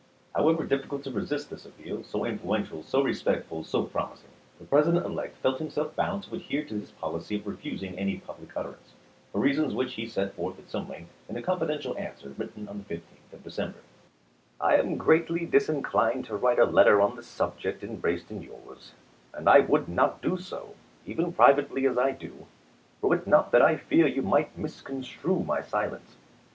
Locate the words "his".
6.79-6.89